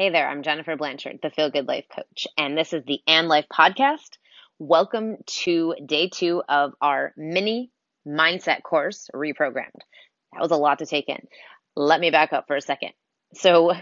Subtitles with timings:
[0.00, 3.28] Hey there, I'm Jennifer Blanchard, the Feel Good Life Coach, and this is the And
[3.28, 4.16] Life Podcast.
[4.58, 7.70] Welcome to day two of our mini
[8.08, 9.82] mindset course, Reprogrammed.
[10.32, 11.18] That was a lot to take in.
[11.76, 12.92] Let me back up for a second.
[13.34, 13.74] So,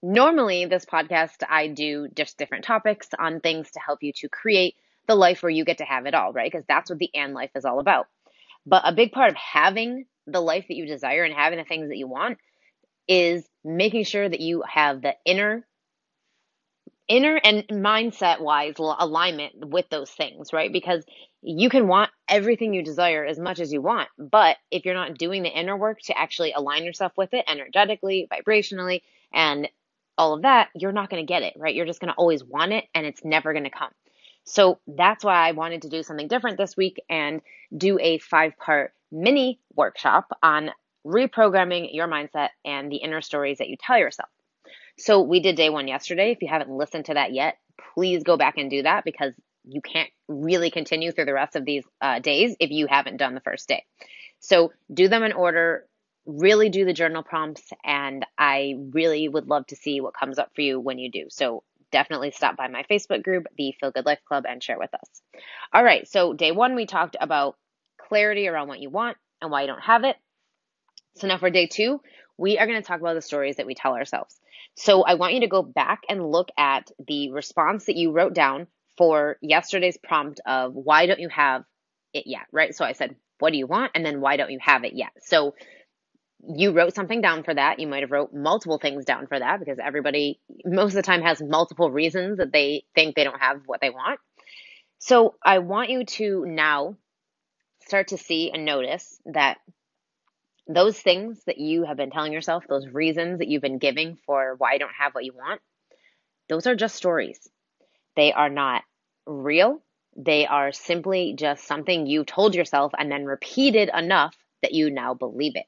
[0.00, 4.76] normally, this podcast, I do just different topics on things to help you to create
[5.08, 6.52] the life where you get to have it all, right?
[6.52, 8.06] Because that's what the And Life is all about.
[8.64, 11.88] But a big part of having the life that you desire and having the things
[11.88, 12.38] that you want
[13.08, 15.66] is making sure that you have the inner
[17.06, 20.72] inner and mindset wise alignment with those things, right?
[20.72, 21.04] Because
[21.42, 25.18] you can want everything you desire as much as you want, but if you're not
[25.18, 29.68] doing the inner work to actually align yourself with it energetically, vibrationally, and
[30.16, 31.74] all of that, you're not going to get it, right?
[31.74, 33.90] You're just going to always want it and it's never going to come.
[34.44, 37.42] So that's why I wanted to do something different this week and
[37.76, 40.70] do a five part mini workshop on
[41.06, 44.28] reprogramming your mindset and the inner stories that you tell yourself.
[44.98, 46.30] So we did day one yesterday.
[46.30, 47.58] If you haven't listened to that yet,
[47.94, 49.32] please go back and do that because
[49.64, 53.34] you can't really continue through the rest of these uh, days if you haven't done
[53.34, 53.84] the first day.
[54.40, 55.86] So do them in order,
[56.26, 60.50] really do the journal prompts, and I really would love to see what comes up
[60.54, 61.26] for you when you do.
[61.30, 64.92] So definitely stop by my Facebook group, the Feel Good Life Club, and share with
[64.94, 65.22] us.
[65.72, 67.56] All right, so day one, we talked about
[67.98, 70.16] clarity around what you want and why you don't have it.
[71.16, 72.00] So now for day two,
[72.36, 74.38] we are going to talk about the stories that we tell ourselves.
[74.76, 78.34] So I want you to go back and look at the response that you wrote
[78.34, 78.66] down
[78.98, 81.64] for yesterday's prompt of why don't you have
[82.12, 82.74] it yet, right?
[82.74, 83.92] So I said, what do you want?
[83.94, 85.10] And then why don't you have it yet?
[85.20, 85.54] So
[86.46, 87.78] you wrote something down for that.
[87.78, 91.22] You might have wrote multiple things down for that because everybody most of the time
[91.22, 94.20] has multiple reasons that they think they don't have what they want.
[94.98, 96.96] So I want you to now
[97.86, 99.58] start to see and notice that
[100.66, 104.54] those things that you have been telling yourself, those reasons that you've been giving for
[104.58, 105.60] why you don't have what you want,
[106.48, 107.38] those are just stories.
[108.16, 108.82] They are not
[109.26, 109.82] real.
[110.16, 115.14] They are simply just something you told yourself and then repeated enough that you now
[115.14, 115.66] believe it.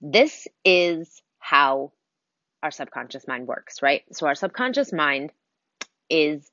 [0.00, 1.92] This is how
[2.62, 4.02] our subconscious mind works, right?
[4.12, 5.32] So our subconscious mind
[6.10, 6.50] is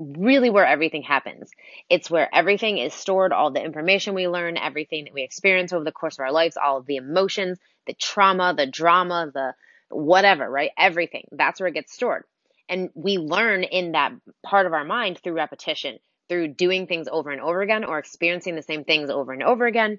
[0.00, 1.50] really where everything happens.
[1.90, 5.84] It's where everything is stored, all the information we learn, everything that we experience over
[5.84, 9.54] the course of our lives, all of the emotions, the trauma, the drama, the
[9.90, 10.70] whatever, right?
[10.78, 11.24] Everything.
[11.32, 12.24] That's where it gets stored.
[12.68, 14.12] And we learn in that
[14.42, 18.54] part of our mind through repetition, through doing things over and over again or experiencing
[18.54, 19.98] the same things over and over again.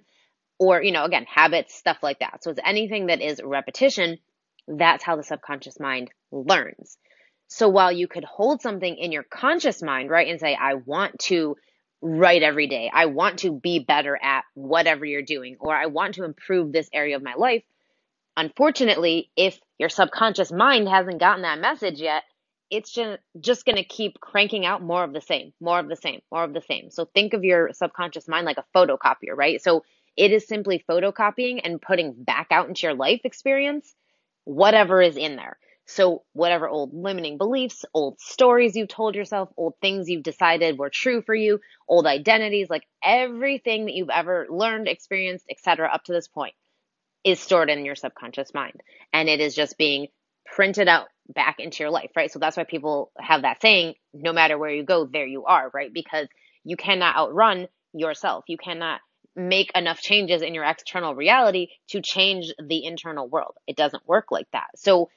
[0.58, 2.44] Or, you know, again, habits, stuff like that.
[2.44, 4.20] So it's anything that is repetition.
[4.68, 6.98] That's how the subconscious mind learns.
[7.54, 11.20] So while you could hold something in your conscious mind, right, and say, I want
[11.24, 11.58] to
[12.02, 16.16] write every day, I want to be better at whatever you're doing, or I want
[16.16, 17.64] to improve this area of my life.
[18.38, 22.24] Unfortunately, if your subconscious mind hasn't gotten that message yet,
[22.70, 25.98] it's just, just going to keep cranking out more of the same, more of the
[25.98, 26.90] same, more of the same.
[26.90, 29.62] So think of your subconscious mind like a photocopier, right?
[29.62, 29.84] So
[30.16, 33.94] it is simply photocopying and putting back out into your life experience
[34.46, 35.58] whatever is in there.
[35.94, 40.90] So whatever old limiting beliefs, old stories you've told yourself, old things you've decided were
[40.90, 45.90] true for you, old identities, like everything that you've ever learned, experienced, etc.
[45.94, 46.53] up to this point
[47.25, 48.81] is stored in your subconscious mind.
[49.12, 50.07] And it is just being
[50.46, 52.31] printed out back into your life, right?
[52.31, 55.69] So that's why people have that saying, no matter where you go, there you are,
[55.73, 55.91] right?
[55.94, 56.28] Because
[56.63, 58.46] you cannot outrun yourself.
[58.47, 59.02] You cannot
[59.35, 63.56] make enough changes in your external reality to change the internal world.
[63.68, 64.68] It doesn't work like that.
[64.75, 65.09] So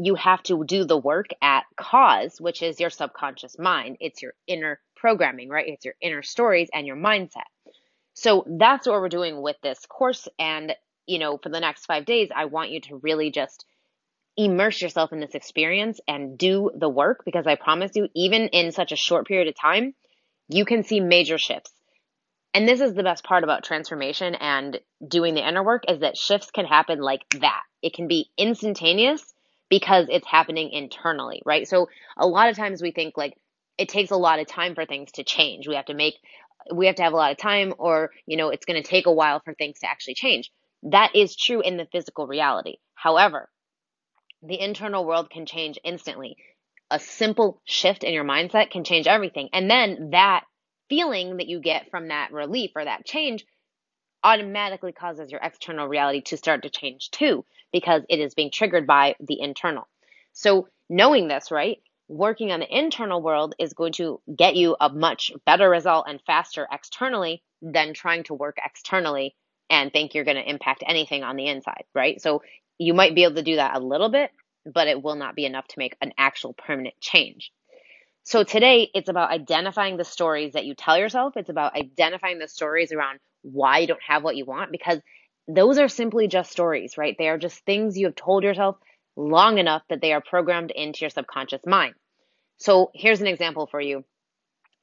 [0.00, 3.96] you have to do the work at cause, which is your subconscious mind.
[4.00, 5.66] It's your inner programming, right?
[5.66, 7.48] It's your inner stories and your mindset.
[8.14, 10.28] So that's what we're doing with this course.
[10.38, 10.74] And,
[11.06, 13.64] you know, for the next five days, I want you to really just
[14.36, 18.70] immerse yourself in this experience and do the work because I promise you, even in
[18.70, 19.94] such a short period of time,
[20.48, 21.72] you can see major shifts.
[22.54, 26.16] And this is the best part about transformation and doing the inner work is that
[26.16, 27.62] shifts can happen like that.
[27.82, 29.22] It can be instantaneous
[29.68, 31.68] because it's happening internally, right?
[31.68, 33.36] So a lot of times we think like
[33.76, 35.68] it takes a lot of time for things to change.
[35.68, 36.14] We have to make,
[36.74, 39.06] we have to have a lot of time or, you know, it's going to take
[39.06, 40.50] a while for things to actually change.
[40.84, 42.76] That is true in the physical reality.
[42.94, 43.48] However,
[44.42, 46.36] the internal world can change instantly.
[46.90, 49.50] A simple shift in your mindset can change everything.
[49.52, 50.44] And then that
[50.88, 53.44] feeling that you get from that relief or that change
[54.24, 58.86] automatically causes your external reality to start to change too because it is being triggered
[58.86, 59.86] by the internal.
[60.32, 61.78] So knowing this, right?
[62.08, 66.20] Working on the internal world is going to get you a much better result and
[66.26, 69.34] faster externally than trying to work externally
[69.68, 72.20] and think you're going to impact anything on the inside, right?
[72.20, 72.42] So
[72.78, 74.30] you might be able to do that a little bit,
[74.64, 77.52] but it will not be enough to make an actual permanent change.
[78.24, 81.36] So today it's about identifying the stories that you tell yourself.
[81.36, 85.00] It's about identifying the stories around why you don't have what you want because
[85.48, 87.16] those are simply just stories, right?
[87.18, 88.76] They are just things you have told yourself
[89.16, 91.94] long enough that they are programmed into your subconscious mind.
[92.58, 94.04] So here's an example for you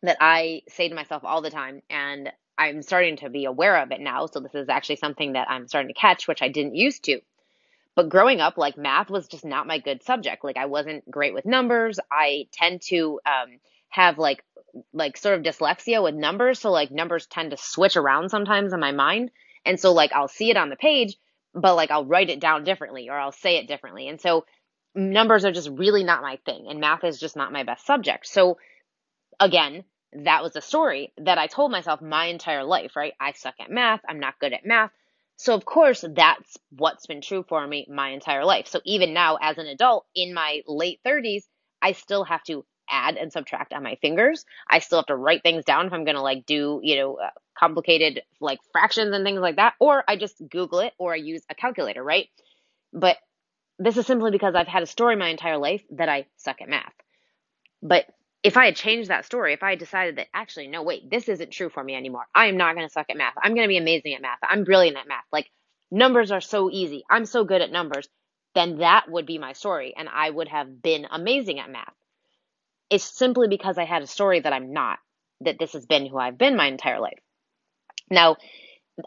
[0.01, 3.91] that I say to myself all the time, and I'm starting to be aware of
[3.91, 4.25] it now.
[4.25, 7.21] So this is actually something that I'm starting to catch, which I didn't used to.
[7.95, 10.43] But growing up, like math was just not my good subject.
[10.43, 11.99] Like I wasn't great with numbers.
[12.11, 13.59] I tend to um,
[13.89, 14.43] have like
[14.93, 18.79] like sort of dyslexia with numbers, so like numbers tend to switch around sometimes in
[18.79, 19.31] my mind.
[19.65, 21.17] And so like I'll see it on the page,
[21.53, 24.07] but like I'll write it down differently or I'll say it differently.
[24.07, 24.45] And so
[24.93, 28.27] numbers are just really not my thing and math is just not my best subject.
[28.27, 28.57] So
[29.39, 29.83] again,
[30.13, 33.13] that was a story that I told myself my entire life, right?
[33.19, 34.01] I suck at math.
[34.07, 34.91] I'm not good at math.
[35.37, 38.67] So of course, that's what's been true for me my entire life.
[38.67, 41.43] So even now as an adult in my late 30s,
[41.81, 44.45] I still have to add and subtract on my fingers.
[44.69, 47.15] I still have to write things down if I'm going to like do, you know,
[47.15, 51.17] uh, complicated like fractions and things like that, or I just Google it or I
[51.17, 52.27] use a calculator, right?
[52.93, 53.17] But
[53.79, 56.69] this is simply because I've had a story my entire life that I suck at
[56.69, 56.93] math.
[57.81, 58.05] But
[58.43, 61.27] if I had changed that story, if I had decided that actually, no, wait, this
[61.29, 62.25] isn't true for me anymore.
[62.33, 63.33] I am not going to suck at math.
[63.41, 64.37] I'm going to be amazing at math.
[64.43, 65.25] I'm brilliant at math.
[65.31, 65.49] Like
[65.91, 67.03] numbers are so easy.
[67.09, 68.07] I'm so good at numbers.
[68.53, 71.93] Then that would be my story and I would have been amazing at math.
[72.89, 74.99] It's simply because I had a story that I'm not,
[75.41, 77.19] that this has been who I've been my entire life.
[78.09, 78.37] Now,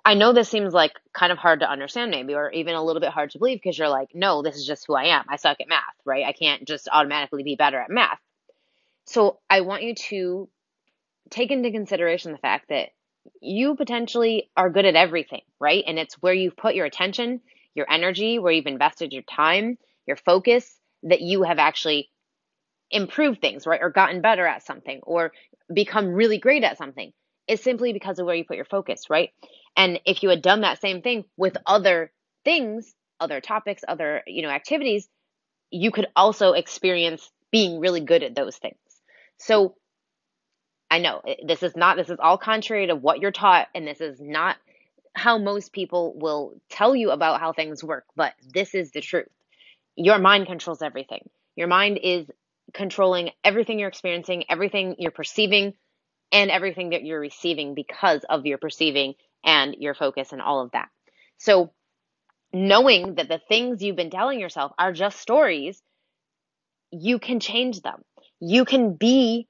[0.05, 3.01] I know this seems like kind of hard to understand maybe or even a little
[3.01, 5.25] bit hard to believe because you're like, no, this is just who I am.
[5.29, 6.25] I suck at math, right?
[6.27, 8.19] I can't just automatically be better at math.
[9.07, 10.49] So I want you to
[11.31, 12.91] take into consideration the fact that
[13.41, 15.85] you potentially are good at everything, right?
[15.87, 17.41] And it's where you've put your attention,
[17.75, 22.11] your energy, where you've invested your time, your focus, that you have actually
[22.91, 23.81] improved things, right?
[23.83, 25.33] Or gotten better at something or
[25.73, 27.13] become really great at something.
[27.47, 29.31] It's simply because of where you put your focus, right?
[29.77, 32.13] And if you had done that same thing with other
[32.45, 35.09] things, other topics, other, you know, activities,
[35.71, 38.77] you could also experience being really good at those things.
[39.39, 39.77] So
[40.91, 43.87] I know eh, this is not, this is all contrary to what you're taught, and
[43.87, 44.57] this is not
[45.15, 49.29] how most people will tell you about how things work, but this is the truth.
[49.97, 51.29] Your mind controls everything.
[51.57, 52.31] Your mind is
[52.75, 55.75] controlling everything you're experiencing, everything you're perceiving,
[56.33, 60.73] and everything that you're receiving because of your perceiving and your focus and all of
[60.73, 60.89] that.
[61.39, 61.73] So,
[62.53, 65.83] knowing that the things you've been telling yourself are just stories,
[66.91, 68.03] you can change them
[68.41, 69.49] you can be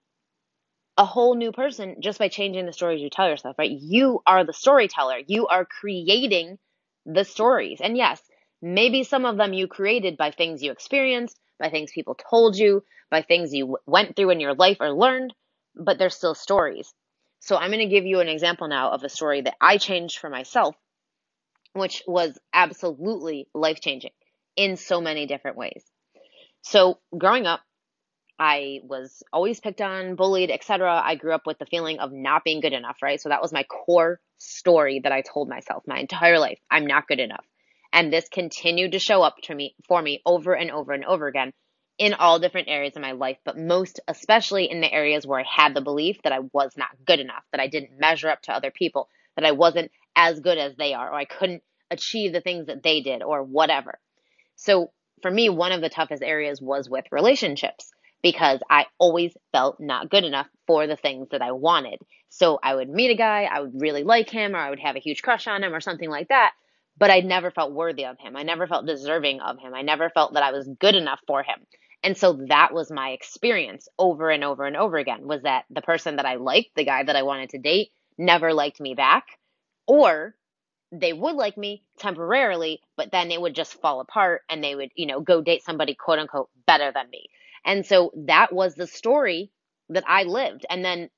[0.96, 3.70] a whole new person just by changing the stories you tell yourself, right?
[3.70, 5.20] You are the storyteller.
[5.26, 6.58] You are creating
[7.06, 7.80] the stories.
[7.80, 8.20] And yes,
[8.60, 12.82] maybe some of them you created by things you experienced, by things people told you,
[13.10, 15.34] by things you went through in your life or learned,
[15.74, 16.92] but they're still stories.
[17.40, 20.18] So I'm going to give you an example now of a story that I changed
[20.18, 20.74] for myself,
[21.72, 24.12] which was absolutely life changing
[24.56, 25.84] in so many different ways.
[26.62, 27.60] So growing up,
[28.38, 31.00] I was always picked on, bullied, etc.
[31.04, 33.20] I grew up with the feeling of not being good enough, right?
[33.20, 36.58] So that was my core story that I told myself my entire life.
[36.70, 37.44] I'm not good enough.
[37.92, 41.26] And this continued to show up to me for me over and over and over
[41.26, 41.52] again
[41.98, 45.44] in all different areas of my life, but most especially in the areas where I
[45.44, 48.52] had the belief that I was not good enough, that I didn't measure up to
[48.52, 52.40] other people, that I wasn't as good as they are, or I couldn't achieve the
[52.40, 53.98] things that they did, or whatever.
[54.54, 57.90] So for me, one of the toughest areas was with relationships
[58.22, 62.00] because I always felt not good enough for the things that I wanted.
[62.28, 64.96] So I would meet a guy, I would really like him, or I would have
[64.96, 66.52] a huge crush on him, or something like that.
[66.98, 68.36] But I never felt worthy of him.
[68.36, 69.74] I never felt deserving of him.
[69.74, 71.60] I never felt that I was good enough for him.
[72.02, 75.82] And so that was my experience over and over and over again was that the
[75.82, 79.24] person that I liked, the guy that I wanted to date, never liked me back.
[79.86, 80.34] Or
[80.92, 84.90] they would like me temporarily, but then it would just fall apart and they would,
[84.94, 87.26] you know, go date somebody quote unquote better than me.
[87.64, 89.50] And so that was the story
[89.90, 90.66] that I lived.
[90.70, 91.10] And then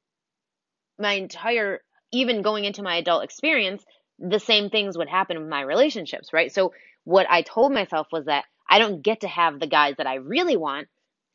[0.99, 1.80] my entire,
[2.12, 3.84] even going into my adult experience,
[4.20, 6.52] the same things would happen with my relationships, right?
[6.52, 6.72] So
[7.04, 10.16] what I told myself was that I don't get to have the guys that I
[10.16, 10.88] really want.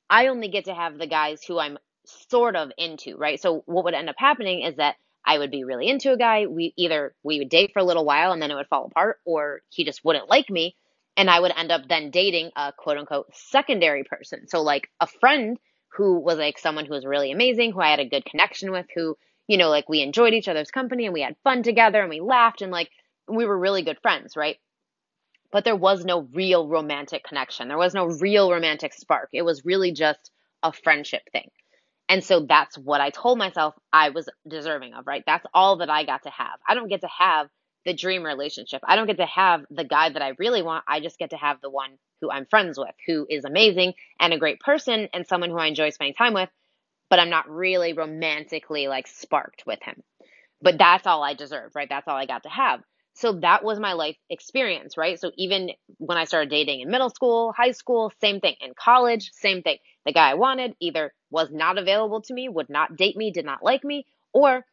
[0.09, 3.41] I only get to have the guys who I'm sort of into, right?
[3.41, 6.45] So what would end up happening is that I would be really into a guy.
[6.45, 9.17] We either we would date for a little while and then it would fall apart
[9.25, 10.75] or he just wouldn't like me
[11.17, 14.47] and I would end up then dating a quote unquote secondary person.
[14.47, 15.57] So like a friend
[15.89, 18.85] who was like someone who was really amazing, who I had a good connection with,
[18.93, 22.09] who, you know, like we enjoyed each other's company and we had fun together and
[22.09, 22.89] we laughed and like
[23.27, 24.57] we were really good friends, right?
[25.55, 27.69] but there was no real romantic connection.
[27.69, 29.29] There was no real romantic spark.
[29.31, 31.49] It was really just a friendship thing.
[32.09, 35.23] And so that's what I told myself I was deserving of, right?
[35.25, 36.59] That's all that I got to have.
[36.67, 37.47] I don't get to have
[37.85, 38.81] the dream relationship.
[38.85, 40.83] I don't get to have the guy that I really want.
[40.89, 44.33] I just get to have the one who I'm friends with, who is amazing and
[44.33, 46.49] a great person and someone who I enjoy spending time with,
[47.09, 50.01] but I'm not really romantically like sparked with him.
[50.61, 51.89] But that's all I deserve, right?
[51.89, 52.81] That's all I got to have.
[53.13, 55.19] So that was my life experience, right?
[55.19, 58.55] So even when I started dating in middle school, high school, same thing.
[58.59, 59.77] In college, same thing.
[60.05, 63.45] The guy I wanted either was not available to me, would not date me, did
[63.45, 64.65] not like me, or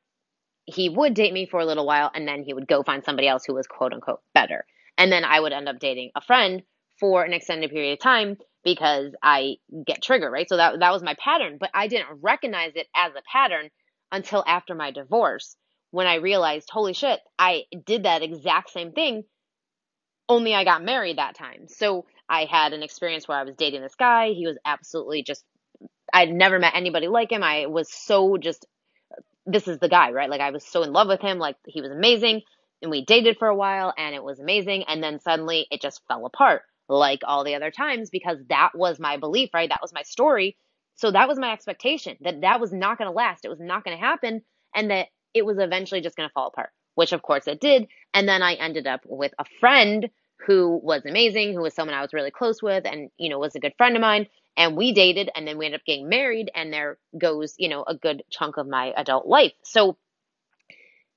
[0.64, 3.28] he would date me for a little while and then he would go find somebody
[3.28, 4.64] else who was quote unquote better.
[4.98, 6.62] And then I would end up dating a friend
[6.98, 10.48] for an extended period of time because I get triggered, right?
[10.48, 13.70] So that that was my pattern, but I didn't recognize it as a pattern
[14.12, 15.56] until after my divorce
[15.92, 19.24] when I realized, holy shit, I did that exact same thing,
[20.28, 21.68] only I got married that time.
[21.68, 24.30] So I had an experience where I was dating this guy.
[24.30, 25.44] He was absolutely just,
[26.12, 27.42] I'd never met anybody like him.
[27.42, 28.66] I was so just,
[29.44, 30.30] this is the guy, right?
[30.30, 31.38] Like I was so in love with him.
[31.38, 32.40] Like he was amazing.
[32.80, 34.84] And we dated for a while and it was amazing.
[34.84, 38.98] And then suddenly it just fell apart like all the other times because that was
[38.98, 39.68] my belief, right?
[39.68, 40.56] That was my story.
[40.96, 43.44] So that was my expectation that that was not going to last.
[43.44, 44.42] It was not going to happen.
[44.74, 47.88] And that it was eventually just going to fall apart, which of course it did.
[48.14, 50.08] And then I ended up with a friend
[50.46, 53.54] who was amazing, who was someone I was really close with and, you know, was
[53.54, 54.26] a good friend of mine.
[54.56, 57.84] And we dated and then we ended up getting married and there goes, you know,
[57.86, 59.52] a good chunk of my adult life.
[59.62, 59.96] So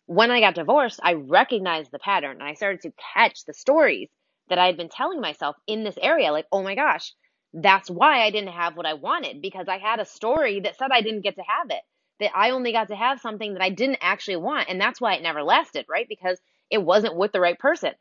[0.06, 4.10] when I got divorced, I recognized the pattern and I started to catch the stories
[4.50, 6.32] that I had been telling myself in this area.
[6.32, 7.14] Like, oh my gosh,
[7.54, 10.90] that's why I didn't have what I wanted because I had a story that said
[10.92, 11.82] I didn't get to have it
[12.20, 14.70] that I only got to have something that I didn't actually want.
[14.70, 16.08] And that's why it never lasted, right?
[16.08, 17.92] Because it wasn't with the right person.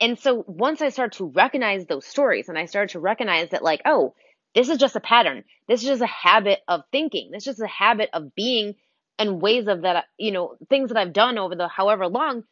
[0.00, 3.62] And so once I started to recognize those stories and I started to recognize that
[3.62, 4.14] like, oh,
[4.54, 5.44] this is just a pattern.
[5.68, 7.30] This is just a habit of thinking.
[7.32, 8.74] This is just a habit of being
[9.18, 12.42] and ways of that, you know, things that I've done over the however long,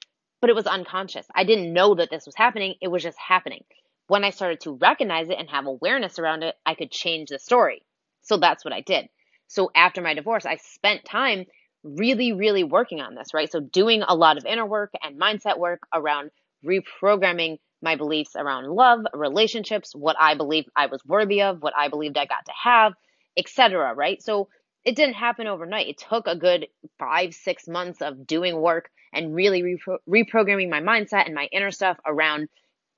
[0.45, 1.27] but it was unconscious.
[1.35, 2.75] I didn't know that this was happening.
[2.83, 3.65] It was just happening.
[4.09, 7.39] When I started to recognize it and have awareness around it, I could change the
[7.39, 7.81] story.
[8.21, 9.09] So that's what I did.
[9.47, 11.47] So after my divorce, I spent time
[11.83, 13.51] really, really working on this, right?
[13.51, 16.31] So doing a lot of inner work and mindset work around
[16.63, 21.89] reprogramming my beliefs around love, relationships, what I believed I was worthy of, what I
[21.89, 22.93] believed I got to have,
[23.35, 23.95] etc.
[23.95, 24.23] Right?
[24.23, 24.49] So
[24.85, 25.89] it didn't happen overnight.
[25.89, 26.67] It took a good
[26.99, 31.71] five, six months of doing work and really repro- reprogramming my mindset and my inner
[31.71, 32.49] stuff around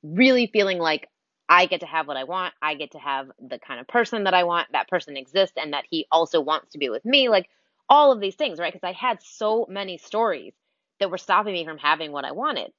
[0.03, 1.09] really feeling like
[1.49, 2.55] I get to have what I want.
[2.61, 4.69] I get to have the kind of person that I want.
[4.73, 7.29] That person exists and that he also wants to be with me.
[7.29, 7.49] Like
[7.89, 8.73] all of these things, right?
[8.73, 10.55] Because I had so many stories
[10.99, 12.73] that were stopping me from having what I wanted.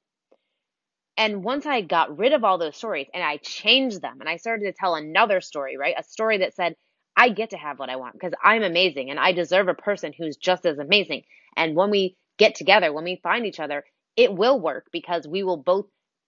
[1.15, 4.35] And once I got rid of all those stories and I changed them and I
[4.37, 5.95] started to tell another story, right?
[5.97, 6.75] A story that said,
[7.17, 10.13] I get to have what I want because I'm amazing and I deserve a person
[10.15, 11.24] who's just as amazing.
[11.57, 13.83] And when we get together, when we find each other,
[14.15, 15.88] it will work because we will both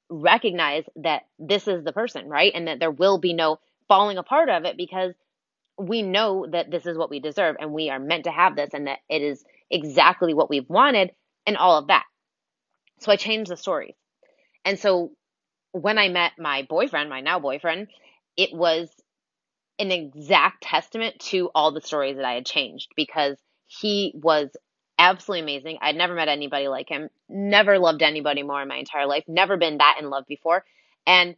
[0.10, 2.52] recognize that this is the person, right?
[2.56, 5.14] And that there will be no falling apart of it because
[5.78, 8.72] we know that this is what we deserve and we are meant to have this
[8.74, 11.12] and that it is exactly what we've wanted
[11.46, 12.06] and all of that.
[13.00, 13.96] So I changed the stories.
[14.66, 15.12] And so
[15.72, 17.88] when I met my boyfriend, my now boyfriend,
[18.36, 18.90] it was
[19.80, 24.50] an exact testament to all the stories that I had changed because he was
[24.98, 25.78] absolutely amazing.
[25.82, 29.58] I'd never met anybody like him, never loved anybody more in my entire life, never
[29.58, 30.66] been that in love before.
[31.08, 31.36] And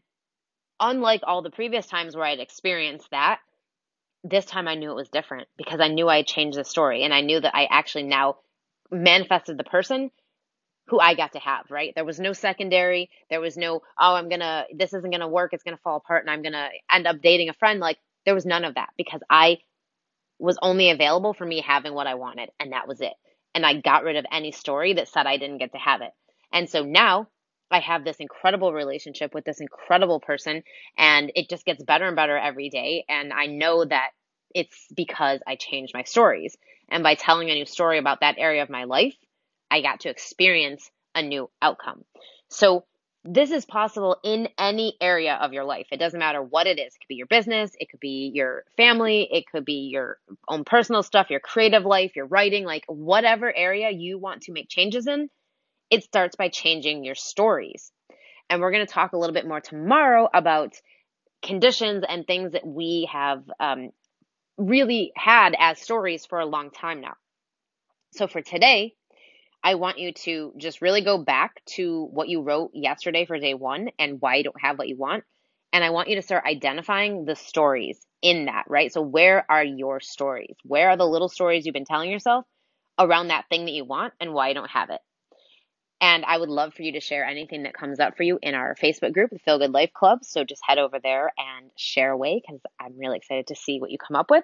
[0.80, 3.40] unlike all the previous times where I'd experienced that,
[4.24, 7.04] this time I knew it was different because I knew I had changed the story
[7.04, 8.38] and I knew that I actually now
[8.92, 10.12] manifested the person
[10.88, 11.94] who I got to have, right?
[11.96, 13.10] There was no secondary.
[13.30, 15.54] There was no, oh, I'm going to, this isn't going to work.
[15.54, 17.80] It's going to fall apart and I'm going to end up dating a friend.
[17.80, 19.60] Like there was none of that because I
[20.40, 23.14] was only available for me having what I wanted and that was it
[23.54, 26.12] and I got rid of any story that said I didn't get to have it.
[26.54, 27.28] And so now
[27.70, 30.64] I have this incredible relationship with this incredible person
[30.98, 33.06] and it just gets better and better every day.
[33.08, 34.10] And I know that
[34.54, 36.58] it's because I changed my stories.
[36.90, 39.16] And by telling a new story about that area of my life,
[39.70, 42.04] I got to experience a new outcome.
[42.50, 42.86] So
[43.24, 45.88] this is possible in any area of your life.
[45.92, 46.96] It doesn't matter what it is.
[46.96, 50.64] It could be your business, it could be your family, it could be your own
[50.64, 55.08] personal stuff, your creative life, your writing, like whatever area you want to make changes
[55.08, 55.30] in.
[55.92, 57.92] It starts by changing your stories.
[58.50, 60.74] And we're going to talk a little bit more tomorrow about
[61.44, 63.92] conditions and things that we have um,
[64.58, 67.14] really had as stories for a long time now.
[68.14, 68.96] So for today,
[69.64, 73.54] I want you to just really go back to what you wrote yesterday for day
[73.54, 75.24] one and why you don't have what you want.
[75.74, 78.92] And I want you to start identifying the stories in that, right?
[78.92, 80.56] So, where are your stories?
[80.64, 82.46] Where are the little stories you've been telling yourself
[83.00, 85.00] around that thing that you want and why you don't have it?
[86.02, 88.56] And I would love for you to share anything that comes up for you in
[88.56, 90.24] our Facebook group, the Feel Good Life Club.
[90.24, 93.92] So just head over there and share away because I'm really excited to see what
[93.92, 94.44] you come up with.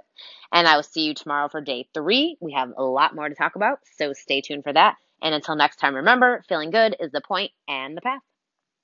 [0.53, 2.37] And I will see you tomorrow for day three.
[2.39, 4.97] We have a lot more to talk about, so stay tuned for that.
[5.21, 8.21] And until next time, remember, feeling good is the point and the path.